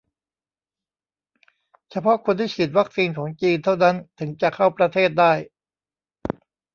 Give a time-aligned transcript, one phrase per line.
[1.91, 5.33] เฉพาะคนที่ฉีดวัคซีนของจีนเท่านั้นถึงจะเข้าประเทศได้